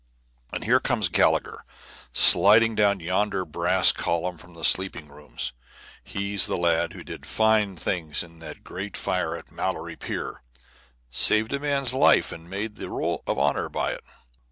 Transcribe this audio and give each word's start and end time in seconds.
And 0.51 0.63
here 0.63 0.79
comes 0.79 1.09
Gallagher, 1.09 1.63
sliding 2.11 2.73
down 2.73 2.99
yonder 2.99 3.45
brass 3.45 3.91
column 3.91 4.39
from 4.39 4.55
the 4.55 4.63
sleeping 4.63 5.09
rooms. 5.09 5.53
He's 6.03 6.47
the 6.47 6.57
lad 6.57 6.93
who 6.93 7.03
did 7.03 7.23
fine 7.23 7.75
things 7.75 8.23
in 8.23 8.39
that 8.39 8.63
great 8.63 8.97
fire 8.97 9.35
at 9.35 9.45
the 9.49 9.53
Mallory 9.53 9.95
pier 9.95 10.41
saved 11.11 11.53
a 11.53 11.59
man's 11.59 11.93
life 11.93 12.31
and 12.31 12.49
made 12.49 12.77
the 12.77 12.89
roll 12.89 13.21
of 13.27 13.37
honor 13.37 13.69
by 13.69 13.91
it. 13.91 14.01